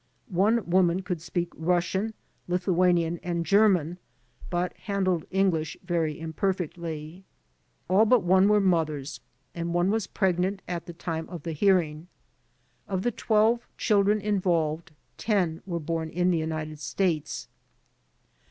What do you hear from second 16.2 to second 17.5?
the United States.